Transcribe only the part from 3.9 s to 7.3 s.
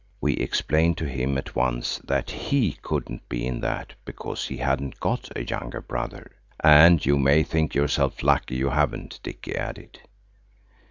because he hadn't got a younger brother. "And you